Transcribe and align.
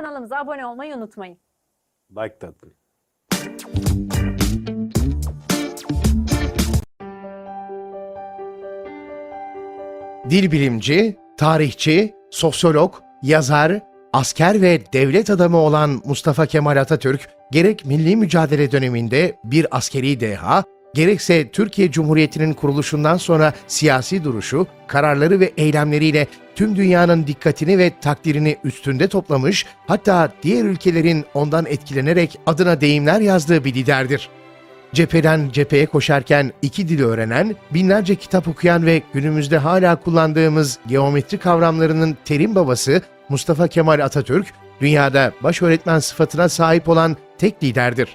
Kanalımıza 0.00 0.36
abone 0.36 0.66
olmayı 0.66 0.96
unutmayın. 0.96 1.38
Like 2.10 2.38
tatlı. 2.38 2.68
Dil 10.30 10.52
bilimci, 10.52 11.16
tarihçi, 11.36 12.14
sosyolog, 12.30 12.94
yazar, 13.22 13.80
asker 14.12 14.62
ve 14.62 14.92
devlet 14.92 15.30
adamı 15.30 15.56
olan 15.56 16.02
Mustafa 16.04 16.46
Kemal 16.46 16.76
Atatürk, 16.76 17.28
gerek 17.52 17.86
milli 17.86 18.16
mücadele 18.16 18.72
döneminde 18.72 19.36
bir 19.44 19.76
askeri 19.76 20.20
deha, 20.20 20.64
gerekse 20.94 21.50
Türkiye 21.50 21.90
Cumhuriyeti'nin 21.90 22.52
kuruluşundan 22.52 23.16
sonra 23.16 23.52
siyasi 23.66 24.24
duruşu, 24.24 24.66
kararları 24.86 25.40
ve 25.40 25.52
eylemleriyle 25.56 26.26
tüm 26.60 26.76
dünyanın 26.76 27.26
dikkatini 27.26 27.78
ve 27.78 27.92
takdirini 28.00 28.56
üstünde 28.64 29.08
toplamış, 29.08 29.66
hatta 29.86 30.32
diğer 30.42 30.64
ülkelerin 30.64 31.24
ondan 31.34 31.66
etkilenerek 31.66 32.38
adına 32.46 32.80
deyimler 32.80 33.20
yazdığı 33.20 33.64
bir 33.64 33.74
liderdir. 33.74 34.28
Cepheden 34.92 35.50
cepheye 35.52 35.86
koşarken 35.86 36.52
iki 36.62 36.88
dil 36.88 37.02
öğrenen, 37.02 37.56
binlerce 37.74 38.14
kitap 38.14 38.48
okuyan 38.48 38.86
ve 38.86 39.02
günümüzde 39.12 39.58
hala 39.58 39.96
kullandığımız 39.96 40.78
geometri 40.86 41.38
kavramlarının 41.38 42.16
terim 42.24 42.54
babası 42.54 43.02
Mustafa 43.28 43.68
Kemal 43.68 44.00
Atatürk, 44.00 44.46
dünyada 44.80 45.32
baş 45.42 45.62
öğretmen 45.62 45.98
sıfatına 45.98 46.48
sahip 46.48 46.88
olan 46.88 47.16
tek 47.38 47.62
liderdir. 47.62 48.08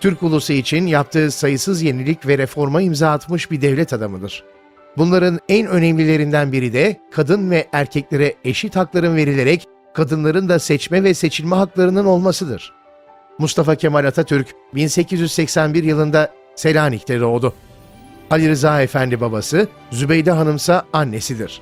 Türk 0.00 0.22
ulusu 0.22 0.52
için 0.52 0.86
yaptığı 0.86 1.30
sayısız 1.30 1.82
yenilik 1.82 2.26
ve 2.26 2.38
reforma 2.38 2.82
imza 2.82 3.10
atmış 3.10 3.50
bir 3.50 3.60
devlet 3.60 3.92
adamıdır. 3.92 4.44
Bunların 4.98 5.40
en 5.48 5.66
önemlilerinden 5.66 6.52
biri 6.52 6.72
de 6.72 6.96
kadın 7.10 7.50
ve 7.50 7.68
erkeklere 7.72 8.34
eşit 8.44 8.76
hakların 8.76 9.16
verilerek 9.16 9.64
kadınların 9.94 10.48
da 10.48 10.58
seçme 10.58 11.04
ve 11.04 11.14
seçilme 11.14 11.56
haklarının 11.56 12.04
olmasıdır. 12.04 12.72
Mustafa 13.38 13.74
Kemal 13.74 14.04
Atatürk 14.04 14.48
1881 14.74 15.84
yılında 15.84 16.32
Selanik'te 16.54 17.20
doğdu. 17.20 17.54
Ali 18.30 18.48
Rıza 18.48 18.82
Efendi 18.82 19.20
babası, 19.20 19.68
Zübeyde 19.90 20.30
Hanımsa 20.30 20.82
annesidir. 20.92 21.60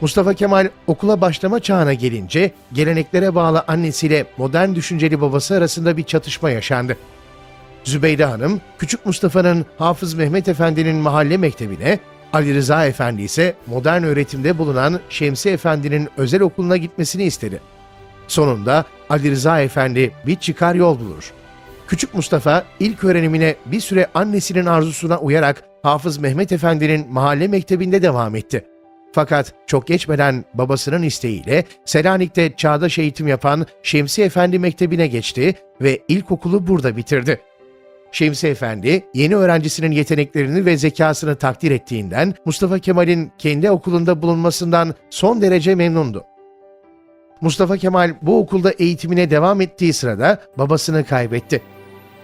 Mustafa 0.00 0.34
Kemal 0.34 0.68
okula 0.86 1.20
başlama 1.20 1.60
çağına 1.60 1.94
gelince 1.94 2.50
geleneklere 2.72 3.34
bağlı 3.34 3.64
annesiyle 3.68 4.26
modern 4.36 4.74
düşünceli 4.74 5.20
babası 5.20 5.54
arasında 5.54 5.96
bir 5.96 6.02
çatışma 6.04 6.50
yaşandı. 6.50 6.96
Zübeyde 7.84 8.24
Hanım, 8.24 8.60
Küçük 8.78 9.06
Mustafa'nın 9.06 9.66
Hafız 9.78 10.14
Mehmet 10.14 10.48
Efendi'nin 10.48 10.96
mahalle 10.96 11.36
mektebine, 11.36 11.98
Ali 12.36 12.54
Rıza 12.54 12.86
Efendi 12.86 13.22
ise 13.22 13.54
modern 13.66 14.02
öğretimde 14.02 14.58
bulunan 14.58 15.00
Şemsi 15.08 15.50
Efendi'nin 15.50 16.08
özel 16.16 16.40
okuluna 16.40 16.76
gitmesini 16.76 17.24
istedi. 17.24 17.60
Sonunda 18.28 18.84
Ali 19.10 19.30
Rıza 19.30 19.60
Efendi 19.60 20.12
bir 20.26 20.36
çıkar 20.36 20.74
yol 20.74 21.00
bulur. 21.00 21.32
Küçük 21.88 22.14
Mustafa 22.14 22.64
ilk 22.80 23.04
öğrenimine 23.04 23.56
bir 23.66 23.80
süre 23.80 24.06
annesinin 24.14 24.66
arzusuna 24.66 25.18
uyarak 25.18 25.62
Hafız 25.82 26.18
Mehmet 26.18 26.52
Efendi'nin 26.52 27.12
mahalle 27.12 27.48
mektebinde 27.48 28.02
devam 28.02 28.36
etti. 28.36 28.64
Fakat 29.12 29.52
çok 29.66 29.86
geçmeden 29.86 30.44
babasının 30.54 31.02
isteğiyle 31.02 31.64
Selanik'te 31.84 32.52
çağdaş 32.56 32.98
eğitim 32.98 33.28
yapan 33.28 33.66
Şemsi 33.82 34.22
Efendi 34.22 34.58
Mektebi'ne 34.58 35.06
geçti 35.06 35.54
ve 35.80 36.00
ilkokulu 36.08 36.66
burada 36.66 36.96
bitirdi. 36.96 37.40
Şemsi 38.16 38.48
Efendi, 38.48 39.04
yeni 39.14 39.36
öğrencisinin 39.36 39.90
yeteneklerini 39.90 40.66
ve 40.66 40.76
zekasını 40.76 41.36
takdir 41.36 41.70
ettiğinden 41.70 42.34
Mustafa 42.44 42.78
Kemal'in 42.78 43.32
kendi 43.38 43.70
okulunda 43.70 44.22
bulunmasından 44.22 44.94
son 45.10 45.42
derece 45.42 45.74
memnundu. 45.74 46.24
Mustafa 47.40 47.76
Kemal 47.76 48.14
bu 48.22 48.38
okulda 48.38 48.70
eğitimine 48.70 49.30
devam 49.30 49.60
ettiği 49.60 49.92
sırada 49.92 50.40
babasını 50.58 51.04
kaybetti. 51.04 51.62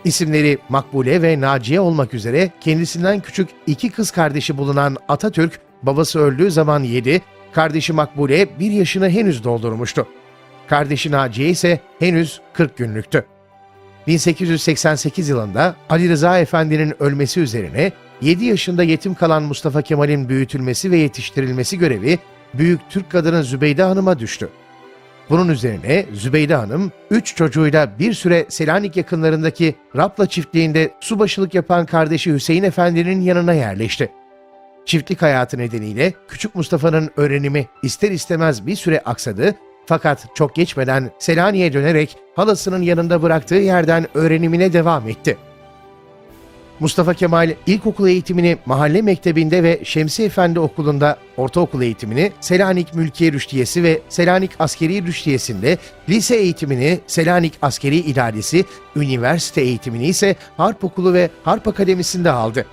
İsimleri 0.05 0.59
Makbule 0.69 1.23
ve 1.23 1.41
Naciye 1.41 1.81
olmak 1.81 2.15
üzere 2.15 2.51
kendisinden 2.61 3.21
küçük 3.21 3.49
iki 3.67 3.91
kız 3.91 4.11
kardeşi 4.11 4.59
bulunan 4.59 4.97
Atatürk, 5.09 5.61
babası 5.83 6.19
öldüğü 6.19 6.51
zaman 6.51 6.83
7, 6.83 7.23
kardeşi 7.53 7.93
Makbule 7.93 8.59
1 8.59 8.71
yaşını 8.71 9.11
henüz 9.11 9.45
doldurmuştu. 9.45 10.07
Kardeşi 10.69 11.11
Naciye 11.11 11.49
ise 11.49 11.81
henüz 11.99 12.41
40 12.53 12.77
günlüktü. 12.77 13.32
1888 14.07 15.29
yılında 15.29 15.75
Ali 15.89 16.09
Rıza 16.09 16.39
Efendi'nin 16.39 17.03
ölmesi 17.03 17.41
üzerine 17.41 17.93
7 18.21 18.45
yaşında 18.45 18.83
yetim 18.83 19.15
kalan 19.15 19.43
Mustafa 19.43 19.83
Kemal'in 19.83 20.29
büyütülmesi 20.29 20.91
ve 20.91 20.97
yetiştirilmesi 20.97 21.79
görevi 21.79 22.19
büyük 22.55 22.81
Türk 22.91 23.11
kadını 23.11 23.45
Zübeyde 23.45 23.83
Hanım'a 23.83 24.19
düştü. 24.19 24.49
Bunun 25.31 25.49
üzerine 25.49 26.07
Zübeyde 26.13 26.55
Hanım, 26.55 26.93
üç 27.11 27.37
çocuğuyla 27.37 27.99
bir 27.99 28.13
süre 28.13 28.47
Selanik 28.49 28.97
yakınlarındaki 28.97 29.75
Rapla 29.97 30.27
çiftliğinde 30.27 30.91
subaşılık 31.01 31.55
yapan 31.55 31.87
kardeşi 31.87 32.33
Hüseyin 32.33 32.63
Efendi'nin 32.63 33.21
yanına 33.21 33.53
yerleşti. 33.53 34.11
Çiftlik 34.87 35.23
hayatı 35.23 35.59
nedeniyle 35.59 36.13
Küçük 36.29 36.55
Mustafa'nın 36.55 37.11
öğrenimi 37.17 37.67
ister 37.83 38.11
istemez 38.11 38.67
bir 38.67 38.77
süre 38.77 39.01
aksadı 39.01 39.55
fakat 39.87 40.27
çok 40.35 40.55
geçmeden 40.55 41.11
Selanik'e 41.19 41.73
dönerek 41.73 42.17
halasının 42.37 42.83
yanında 42.83 43.23
bıraktığı 43.23 43.55
yerden 43.55 44.07
öğrenimine 44.15 44.73
devam 44.73 45.09
etti. 45.09 45.37
Mustafa 46.81 47.15
Kemal 47.15 47.55
ilkokul 47.67 48.09
eğitimini 48.09 48.59
mahalle 48.67 49.03
mektebinde 49.03 49.63
ve 49.63 49.81
Şemsi 49.85 50.23
Efendi 50.23 50.61
okulunda, 50.61 51.17
ortaokul 51.37 51.83
eğitimini 51.83 52.33
Selanik 52.41 52.95
Mülkiye 52.95 53.33
Rüştiyesi 53.33 53.83
ve 53.83 54.01
Selanik 54.09 54.51
Askeri 54.59 55.07
Rüştiyesi'nde, 55.07 55.79
lise 56.09 56.37
eğitimini 56.37 57.01
Selanik 57.07 57.53
Askeri 57.63 57.97
İdaresi, 57.97 58.65
üniversite 58.97 59.61
eğitimini 59.61 60.07
ise 60.07 60.37
Harp 60.57 60.85
Okulu 60.85 61.15
ve 61.15 61.31
Harp 61.45 61.69
Akademisi'nde 61.69 62.31
aldı. 62.31 62.67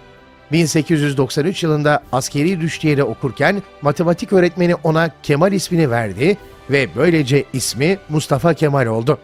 1893 0.51 1.63
yılında 1.63 2.03
askeri 2.11 2.59
rüştiyede 2.59 3.03
okurken 3.03 3.63
matematik 3.81 4.33
öğretmeni 4.33 4.75
ona 4.75 5.09
Kemal 5.23 5.53
ismini 5.53 5.91
verdi 5.91 6.37
ve 6.69 6.87
böylece 6.95 7.43
ismi 7.53 7.97
Mustafa 8.09 8.53
Kemal 8.53 8.85
oldu. 8.85 9.17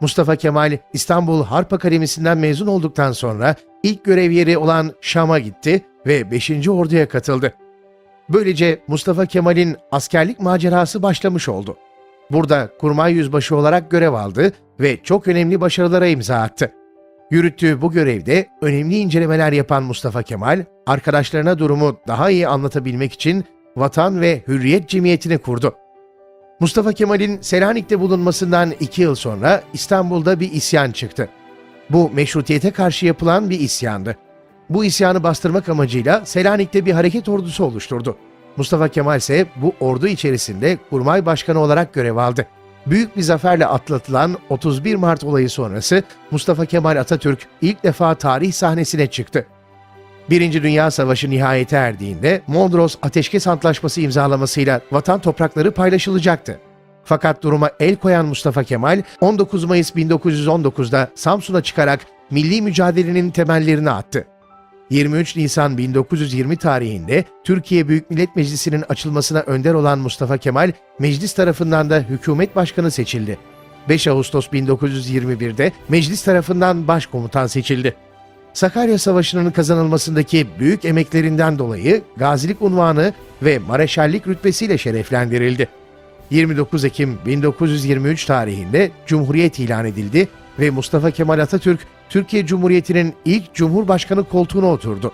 Mustafa 0.00 0.36
Kemal 0.36 0.78
İstanbul 0.92 1.44
Harp 1.44 1.72
Akademisi'nden 1.72 2.38
mezun 2.38 2.66
olduktan 2.66 3.12
sonra 3.12 3.54
ilk 3.82 4.04
görev 4.04 4.30
yeri 4.30 4.58
olan 4.58 4.92
Şam'a 5.00 5.38
gitti 5.38 5.82
ve 6.06 6.30
5. 6.30 6.68
Ordu'ya 6.68 7.08
katıldı. 7.08 7.54
Böylece 8.28 8.80
Mustafa 8.88 9.26
Kemal'in 9.26 9.76
askerlik 9.92 10.40
macerası 10.40 11.02
başlamış 11.02 11.48
oldu. 11.48 11.76
Burada 12.30 12.68
kurmay 12.80 13.12
yüzbaşı 13.12 13.56
olarak 13.56 13.90
görev 13.90 14.12
aldı 14.12 14.52
ve 14.80 15.02
çok 15.02 15.28
önemli 15.28 15.60
başarılara 15.60 16.06
imza 16.06 16.36
attı. 16.36 16.72
Yürüttüğü 17.30 17.82
bu 17.82 17.92
görevde 17.92 18.46
önemli 18.60 18.98
incelemeler 18.98 19.52
yapan 19.52 19.82
Mustafa 19.82 20.22
Kemal, 20.22 20.64
arkadaşlarına 20.86 21.58
durumu 21.58 21.96
daha 22.08 22.30
iyi 22.30 22.48
anlatabilmek 22.48 23.12
için 23.12 23.44
Vatan 23.76 24.20
ve 24.20 24.42
Hürriyet 24.48 24.88
Cemiyeti'ni 24.88 25.38
kurdu. 25.38 25.74
Mustafa 26.60 26.92
Kemal'in 26.92 27.40
Selanik'te 27.40 28.00
bulunmasından 28.00 28.72
iki 28.80 29.02
yıl 29.02 29.14
sonra 29.14 29.62
İstanbul'da 29.72 30.40
bir 30.40 30.52
isyan 30.52 30.90
çıktı. 30.90 31.28
Bu 31.90 32.10
meşrutiyete 32.14 32.70
karşı 32.70 33.06
yapılan 33.06 33.50
bir 33.50 33.60
isyandı. 33.60 34.16
Bu 34.70 34.84
isyanı 34.84 35.22
bastırmak 35.22 35.68
amacıyla 35.68 36.26
Selanik'te 36.26 36.86
bir 36.86 36.92
hareket 36.92 37.28
ordusu 37.28 37.64
oluşturdu. 37.64 38.16
Mustafa 38.56 38.88
Kemal 38.88 39.18
ise 39.18 39.46
bu 39.56 39.72
ordu 39.80 40.06
içerisinde 40.06 40.78
kurmay 40.90 41.26
başkanı 41.26 41.58
olarak 41.58 41.94
görev 41.94 42.16
aldı. 42.16 42.46
Büyük 42.90 43.16
bir 43.16 43.22
zaferle 43.22 43.66
atlatılan 43.66 44.36
31 44.48 44.94
Mart 44.94 45.24
olayı 45.24 45.50
sonrası 45.50 46.02
Mustafa 46.30 46.66
Kemal 46.66 46.96
Atatürk 46.96 47.46
ilk 47.62 47.84
defa 47.84 48.14
tarih 48.14 48.52
sahnesine 48.52 49.06
çıktı. 49.06 49.46
Birinci 50.30 50.62
Dünya 50.62 50.90
Savaşı 50.90 51.30
nihayete 51.30 51.76
erdiğinde 51.76 52.42
Mondros 52.46 52.96
Ateşkes 53.02 53.46
Antlaşması 53.46 54.00
imzalamasıyla 54.00 54.80
vatan 54.92 55.20
toprakları 55.20 55.70
paylaşılacaktı. 55.70 56.60
Fakat 57.04 57.42
duruma 57.42 57.70
el 57.80 57.96
koyan 57.96 58.26
Mustafa 58.26 58.64
Kemal 58.64 59.02
19 59.20 59.64
Mayıs 59.64 59.90
1919'da 59.90 61.08
Samsun'a 61.14 61.62
çıkarak 61.62 62.00
milli 62.30 62.62
mücadelenin 62.62 63.30
temellerini 63.30 63.90
attı. 63.90 64.26
23 64.90 65.36
Nisan 65.36 65.78
1920 65.78 66.56
tarihinde 66.56 67.24
Türkiye 67.44 67.88
Büyük 67.88 68.10
Millet 68.10 68.36
Meclisi'nin 68.36 68.84
açılmasına 68.88 69.40
önder 69.40 69.74
olan 69.74 69.98
Mustafa 69.98 70.38
Kemal, 70.38 70.72
meclis 70.98 71.32
tarafından 71.32 71.90
da 71.90 71.98
hükümet 71.98 72.56
başkanı 72.56 72.90
seçildi. 72.90 73.38
5 73.88 74.06
Ağustos 74.06 74.46
1921'de 74.46 75.72
meclis 75.88 76.24
tarafından 76.24 76.88
başkomutan 76.88 77.46
seçildi. 77.46 77.94
Sakarya 78.52 78.98
Savaşı'nın 78.98 79.50
kazanılmasındaki 79.50 80.46
büyük 80.58 80.84
emeklerinden 80.84 81.58
dolayı 81.58 82.02
gazilik 82.16 82.62
unvanı 82.62 83.14
ve 83.42 83.58
mareşallik 83.58 84.28
rütbesiyle 84.28 84.78
şereflendirildi. 84.78 85.68
29 86.30 86.84
Ekim 86.84 87.18
1923 87.26 88.24
tarihinde 88.24 88.90
Cumhuriyet 89.06 89.58
ilan 89.58 89.86
edildi 89.86 90.28
ve 90.60 90.70
Mustafa 90.70 91.10
Kemal 91.10 91.38
Atatürk 91.38 91.80
Türkiye 92.08 92.46
Cumhuriyeti'nin 92.46 93.14
ilk 93.24 93.54
Cumhurbaşkanı 93.54 94.24
koltuğuna 94.24 94.66
oturdu. 94.66 95.12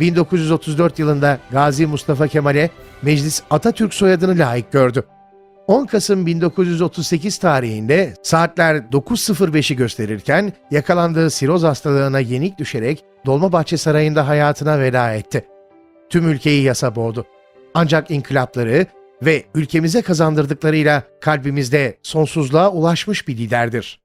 1934 0.00 0.98
yılında 0.98 1.38
Gazi 1.50 1.86
Mustafa 1.86 2.28
Kemal'e 2.28 2.70
meclis 3.02 3.42
Atatürk 3.50 3.94
soyadını 3.94 4.38
layık 4.38 4.72
gördü. 4.72 5.04
10 5.66 5.86
Kasım 5.86 6.26
1938 6.26 7.38
tarihinde 7.38 8.14
saatler 8.22 8.76
9.05'i 8.76 9.76
gösterirken 9.76 10.52
yakalandığı 10.70 11.30
siroz 11.30 11.62
hastalığına 11.62 12.20
yenik 12.20 12.58
düşerek 12.58 13.04
Dolmabahçe 13.26 13.76
Sarayı'nda 13.76 14.28
hayatına 14.28 14.80
veda 14.80 15.12
etti. 15.12 15.44
Tüm 16.10 16.28
ülkeyi 16.28 16.62
yasa 16.62 16.96
boğdu. 16.96 17.26
Ancak 17.74 18.10
inkılapları 18.10 18.86
ve 19.22 19.44
ülkemize 19.54 20.02
kazandırdıklarıyla 20.02 21.02
kalbimizde 21.20 21.98
sonsuzluğa 22.02 22.72
ulaşmış 22.72 23.28
bir 23.28 23.36
liderdir. 23.36 24.00